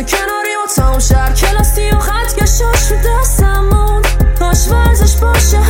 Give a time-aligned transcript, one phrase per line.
[0.00, 4.02] درس کناری و تمام شهر کلاسی و خط کشاش رو دستمون.
[4.38, 5.60] کاش ورزش باشه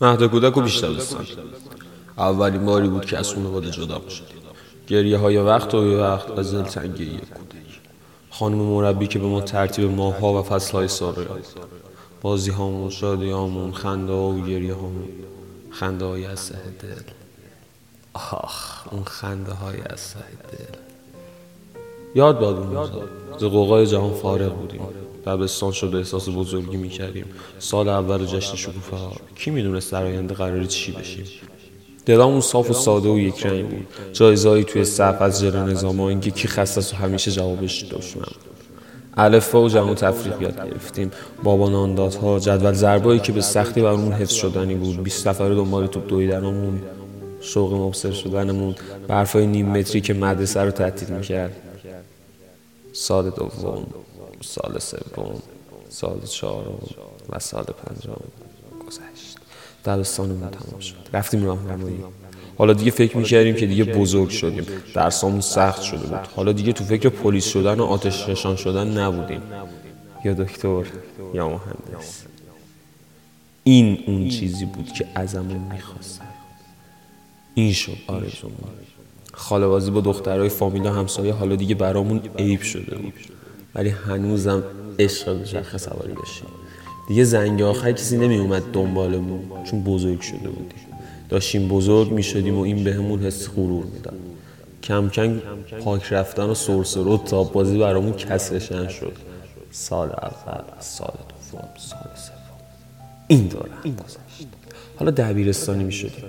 [0.00, 1.26] مهد کودک رو بیشتر دوست دارم.
[2.18, 4.38] اولین باری بود که از خانواده جدا شدیم
[4.86, 7.80] گریه های وقت و وقت و دلتنگی یک کودک.
[8.30, 11.44] خانم مربی که به ما ترتیب ماه ها و فصل های سال داد.
[12.22, 15.08] بازی هامون شادی هامون خنده ها و گریه هامون
[15.70, 17.02] خنده های از ته دل.
[18.14, 20.78] آخ اون خنده های از ته دل.
[22.14, 22.88] یاد باد اون
[23.38, 24.80] ز قوقای جهان فارغ بودیم.
[25.26, 27.24] دبستان شد و احساس بزرگی می‌کردیم.
[27.58, 29.12] سال اول جشن شکوفه ها.
[29.34, 31.24] کی می‌دونست در آینده قراری چی بشیم
[32.06, 33.86] دلامون صاف و ساده و یک رنگ بود.
[34.12, 38.22] جایزهایی توی صف از جر نظام ها اینکه کی خسته و همیشه جوابش دشمن
[39.16, 41.10] الفا و جمع و تفریق یاد گرفتیم.
[41.42, 45.02] بابا ناندادها جدول ضربایی که به سختی برامون حفظ شدنی بود.
[45.02, 46.82] 20 نفره دنبال توپ دویدنمون.
[47.40, 48.74] شوق مبصر شدنمون.
[49.08, 51.56] برفای نیم متری که مدرسه رو تعطیل می‌کرد.
[52.92, 53.86] سال دوم.
[54.40, 55.42] سال سوم
[55.88, 56.78] سال چهارم
[57.30, 58.16] و سال پنجم
[58.86, 59.38] گذشت.
[59.84, 60.94] دبستانمون تمام شد.
[61.12, 62.04] رفتیم راهنمایی
[62.58, 64.66] حالا دیگه فکر می‌کردیم که دیگه بزرگ شدیم.
[64.94, 66.28] درسامون سخت شده بود.
[66.36, 69.42] حالا دیگه تو فکر پلیس شدن و آتش نشان شدن نبودیم.
[70.24, 70.84] یا دکتر
[71.34, 72.22] یا مهندس.
[73.64, 76.24] این اون چیزی بود که ازمون می‌خواستن
[77.54, 78.58] این شد آرزومون.
[79.32, 83.12] خاله‌بازی با دخترای فامیل و همسایه حالا دیگه برامون عیب شده بود.
[83.74, 84.62] ولی هنوزم
[84.98, 86.48] عشق به شخص سواری داشتیم
[87.08, 90.78] دیگه زنگ آخر کسی نمی اومد دنبالمون چون بزرگ شده بودیم
[91.28, 94.18] داشتیم بزرگ می شدیم و این بهمون حس غرور می‌داد.
[94.82, 95.40] کم کم
[95.84, 99.16] پاک رفتن و سرسره و تاپ بازی برامون کسرشن شد.
[99.70, 102.36] سال اول سال دوم سال سوم.
[103.26, 103.96] این دوره این
[104.96, 106.24] حالا دبیرستانی می شدیم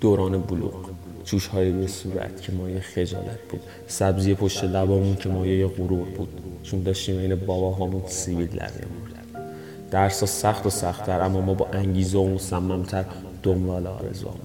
[0.00, 0.93] دوران بلوغ.
[1.24, 3.60] جوش های روی صورت که مایه خجالت بود.
[3.86, 6.40] سبزی پشت لبامون که مایه غرور بود.
[6.62, 9.50] چون داشتیم این بابا همون سیبیل در می‌آوردن.
[9.90, 13.04] درس سخت و سختتر اما ما با انگیزه و مصممتر
[13.42, 14.40] دنبال آرزوامون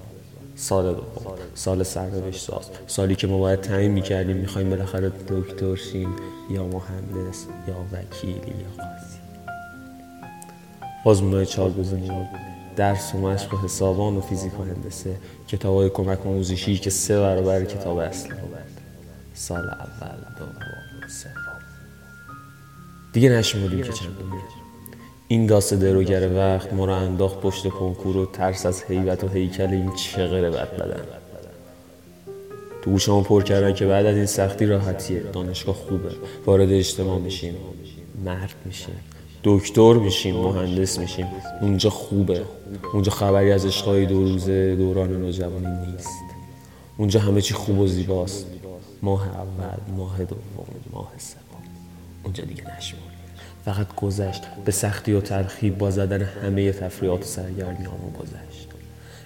[0.56, 2.70] سال دوم سال سرنوشت ساز.
[2.86, 6.08] سالی که ما باید تعیین می‌کردیم می‌خوایم بالاخره دکتر شیم
[6.50, 9.20] یا مهندس یا وکیل یا قاضی.
[11.04, 12.28] آزمونای چهار گزینه
[12.80, 15.16] درس و مشق و حسابان و فیزیک و هندسه
[15.48, 18.58] کتاب های کمک آموزشی که سه برابر کتاب اصلی بود.
[19.34, 21.32] سال اول دوم سوم.
[23.12, 24.16] دیگه نشمردیم که چند
[25.28, 29.70] این داست دروگر وقت ما رو انداخت پشت کنکور و ترس از حیبت و هیکل
[29.70, 31.02] این چغر بد بدن.
[32.82, 35.20] تو گوشمون پر کردن که بعد از این سختی راحتیه.
[35.20, 36.10] دانشگاه خوبه.
[36.46, 37.54] وارد اجتماع میشیم.
[38.24, 38.94] مرد میشیم.
[39.44, 41.26] دکتر میشیم مهندس میشیم.
[41.60, 42.42] اونجا خوبه.
[42.92, 46.08] اونجا خبری از عشقای دو روزه دوران نوجوانی نیست.
[46.96, 48.46] اونجا همه چی خوب و زیباست.
[49.02, 50.40] ماه اول ماه دوم
[50.92, 51.62] ماه سوم.
[52.22, 53.02] اونجا دیگه نشمار
[53.64, 54.42] فقط گذشت.
[54.64, 58.68] به سختی و تلخی با زدن همه تفریحات و سرگرمیامون گذشت.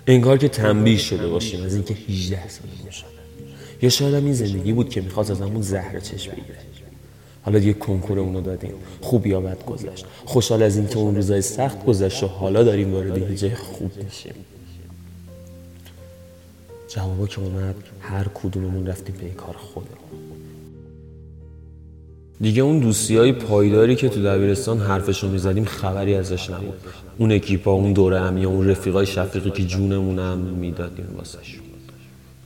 [0.07, 3.09] انگار که تنبیه شده باشیم از اینکه 18 سالمون شده
[3.83, 6.59] یا شاید این زندگی بود که می‌خواست از همون زهر چشم بگیره.
[7.45, 8.73] حالا دیگه کنکورمون رو دادیم.
[9.01, 10.07] خوب یا بد گذشت.
[10.25, 14.35] خوشحال از اینکه اون روزای سخت گذشت و حالا داریم وارد یه جای خوب میشیم.
[16.89, 19.99] جوابا که اومد هر کدوممون رفتیم به کار خودمون.
[22.41, 26.81] دیگه اون دوستی های پایداری که تو دبیرستان حرفشو می‌زدیم خبری ازش نبود.
[27.19, 31.61] اون اکیپا اون دوره همی اون رفیقای شفیقی که جونمون هم می‌دادیم واسش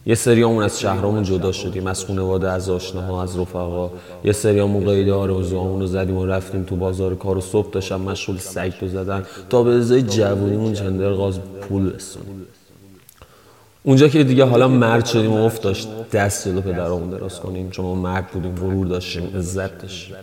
[0.08, 3.90] یه سریامون از شهرامون جدا شدیم از خانواده از آشناها از رفقا
[4.24, 8.38] یه سریامون قید آرزوهامون رو زدیم و رفتیم تو بازار کار و صبح داشتم مشغول
[8.38, 12.46] سگ زدن تا به ازای جوونیمون چندر غاز پول رسونیم.
[13.82, 17.70] اونجا که دیگه حالا مرد شدیم و افت داشت دست جلو پدرمون دراز کنیم.
[17.70, 20.16] چون ما مرد بودیم غرور داشتیم عزت داشتیم.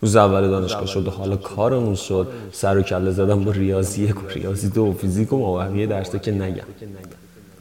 [0.00, 2.26] روز اول دانشگاه شد و حالا کارمون شد.
[2.52, 6.30] سر و کله زدم با ریاضی و ریاضی دو و فیزیک و ما درسته که
[6.30, 6.64] نگم.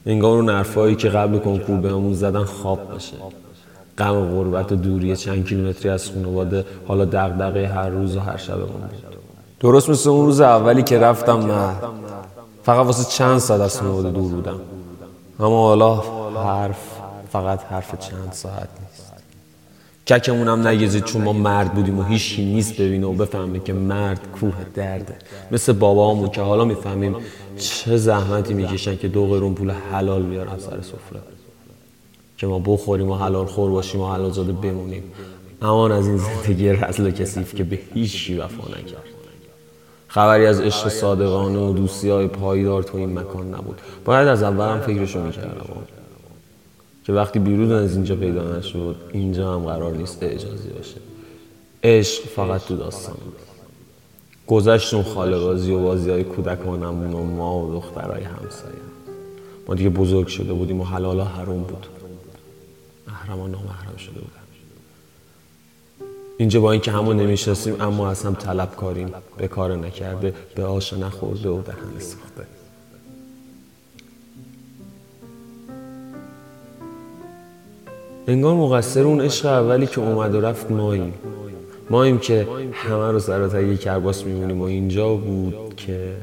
[0.05, 3.17] انگار اون حرفایی که قبل کنکور بهمون زدن خواب باشه.
[3.97, 8.37] غم و غربت و دوری چند کیلومتری از خانواده حالا دغدغه هر روز و هر
[8.37, 9.17] شبمون بود.
[9.59, 11.75] درست مثل اون روز اولی که رفتم نه
[12.63, 14.59] فقط واسه چند ساعت از خانواده دور بودم.
[15.39, 15.95] اما حالا
[16.43, 16.79] حرف
[17.31, 19.10] فقط حرف چند ساعت نیست.
[20.11, 24.19] ککمون هم نگیزید چون ما مرد بودیم و هیچی نیست ببینه و بفهمه که مرد
[24.39, 25.15] کوه درده.
[25.51, 27.15] مثل بابامون که حالا می‌فهمیم
[27.57, 31.21] چه زحمتی می‌کشن که دو قرون پول حلال بیارن سر سفره.
[32.37, 35.03] که ما بخوریم و حلال خور باشیم و حلال زاده بمونیم.
[35.61, 39.03] امان از این زندگی رزل کسیف که به هیچی وفا نکرد.
[40.07, 43.81] خبری از عشق صادقانه و دوستی های پایدار تو این مکان نبود.
[44.05, 45.65] باید از اول هم فکرشو می‌کردم.
[47.03, 50.97] که وقتی بیرون از اینجا پیدا نشد اینجا هم قرار نیست اجازی باشه.
[51.83, 53.35] عشق فقط تو داستان بود.
[54.47, 58.81] گذشت اون خاله بازی و بازی های و ما و دخترهای همسایه
[59.67, 61.87] ما دیگه بزرگ شده بودیم و حلالا حروم بود.
[63.07, 64.41] محرم و نامحرم شده بودن.
[66.37, 70.93] اینجا با اینکه همون نمی‌شناسیم اما از هم طلب کاریم به کار نکرده به آش
[70.93, 72.60] نخورده و دهن ساخته.
[78.31, 81.13] انگار مقصر اون عشق اولی که اومد و رفت ماییم.
[81.89, 86.13] ماییم که همه رو سر یک کرباس میمونیم و اینجا بود که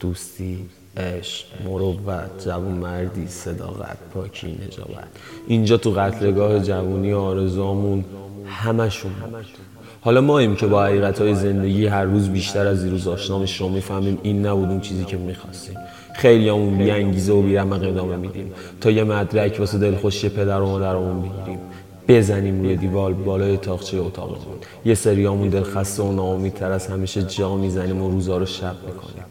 [0.00, 5.08] دوستی عشق مروت جوون مردی صداقت پاکی نجابت.
[5.46, 8.04] اینجا تو قتلگاه جوونی آرزوامون
[8.46, 9.12] همشون
[10.00, 14.18] حالا ما ایم که با حقیقت زندگی هر روز بیشتر از روز آشنا میشیم می‌فهمیم
[14.22, 15.76] این نبود اون چیزی که می‌خواستیم.
[16.16, 18.52] خیلی همون بی انگیزه و بی ادامه میدیم.
[18.80, 21.58] تا یه مدرک واسه دلخوشی پدر و مادرمون بگیریم
[22.08, 27.56] بزنیم روی دیوال بالای تاخچه اتاقمون یه سریامون دل خسته و ناامیدتر از همیشه جا
[27.56, 29.24] می‌زنیم و روزا رو شب می‌کنیم.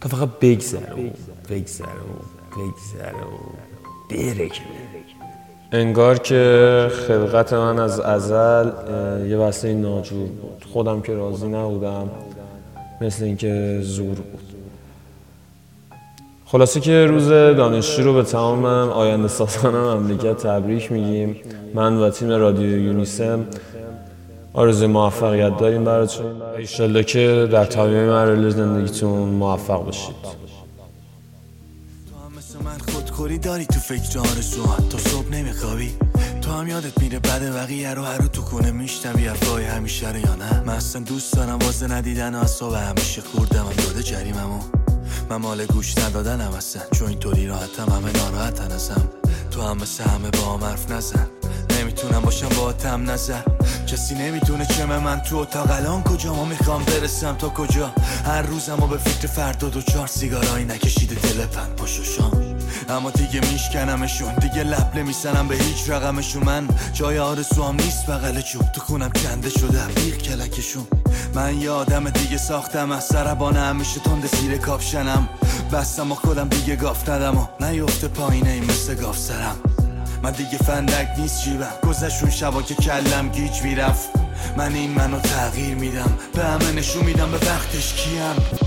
[0.00, 1.10] تا فقط بگذره و
[1.50, 2.14] بگذره و
[2.56, 3.38] بگذره و
[4.10, 4.50] بره
[5.72, 8.70] انگار که خلقت من از ازل
[9.28, 10.64] یه وسته ناجور بود.
[10.72, 12.10] خودم که راضی نبودم
[13.00, 14.53] مثل اینکه زور بود.
[16.46, 21.36] خلاصه که روز دانشجو رو به تمام آینده سازان مملکت تبریک میگیم.
[21.74, 23.46] من و تیم رادیو یونیسم
[24.52, 26.42] آرزوی موفقیت داریم براتون.
[26.58, 30.44] ایشالله که در تمامی مراحل زندگیتون موفق باشید
[32.64, 34.62] من خودخوری داری تو فکر آرزو.
[34.90, 35.90] تا صبح نمیخوابی.
[36.42, 40.18] تو هم یادت میره بعد بقیه رو هر رو تو کنه میشنوی افای همیشه رو
[40.18, 40.62] یا نه.
[40.66, 43.62] من اصلا دوست دارم واسه ندیدن و اصاب همیشه خوردم.
[43.62, 44.83] من داده جریممو.
[45.30, 49.08] من مال گوش ندادنم اصلا چون اینطوری راحتم همه ناراحتن ازم.
[49.50, 51.26] تو هم مثل همه با هم حرف نزن.
[51.80, 53.42] نمی‌تونم باشم با تم نظر
[53.86, 55.70] کسی نمی‌تونه چمه من تو اتاق.
[55.70, 57.92] الان کجا ما می‌خوام برسم؟ تا کجا؟
[58.24, 62.56] هر روزم و به فکر فردا دو چهار سیگارایی نکشیده دل پن پاشوشان
[62.88, 64.34] اما دیگه میشکنمشون.
[64.34, 66.44] دیگه لب نمیسنم به هیچ رقمشون.
[66.44, 68.06] من جای آرزوام نیست.
[68.06, 70.86] بغل چوب تو خونم کنده شده بیغ کلکشون.
[71.34, 75.28] من یه آدم دیگه ساختم از سربانه همیشه تند زیر کاپشنم.
[75.72, 79.56] بستم و خودم دیگه گاف ندم و نیفته پایینه این مثل گاف سرم.
[80.22, 81.72] من دیگه فندک نیست جیبم.
[81.88, 84.08] گذشون شبا که کلم گیج می‌رفت.
[84.56, 86.18] من این منو تغییر میدم.
[86.34, 88.63] به همه نشون میدم به وقتش کیم.